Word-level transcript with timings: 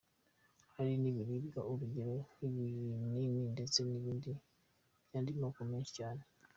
Hari 0.75 0.93
n’ibiribwa 1.01 1.61
urugero 1.71 2.15
nk’ibinini 2.51 3.43
ndetse 3.53 3.77
n’ibindi 3.87 4.31
by’andi 5.05 5.31
moko 5.41 5.61
menshi 5.71 5.91
cyane. 5.99 6.21